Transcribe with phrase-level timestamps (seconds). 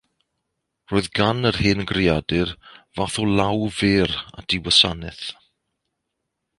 [0.87, 2.49] Yr oedd gan yr hen greadur
[2.95, 5.25] fath o law fer at ei wasanaeth.